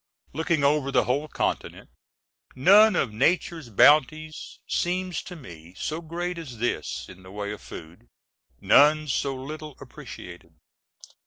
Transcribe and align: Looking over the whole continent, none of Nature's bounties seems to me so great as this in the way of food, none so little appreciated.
Looking 0.33 0.63
over 0.63 0.91
the 0.91 1.03
whole 1.03 1.27
continent, 1.27 1.91
none 2.55 2.95
of 2.95 3.13
Nature's 3.13 3.69
bounties 3.69 4.57
seems 4.67 5.21
to 5.21 5.35
me 5.35 5.75
so 5.77 6.01
great 6.01 6.39
as 6.39 6.57
this 6.57 7.07
in 7.07 7.21
the 7.21 7.29
way 7.29 7.51
of 7.51 7.61
food, 7.61 8.09
none 8.59 9.07
so 9.07 9.35
little 9.35 9.77
appreciated. 9.79 10.55